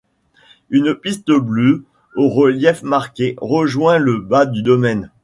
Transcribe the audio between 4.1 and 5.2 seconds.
bas du domaine.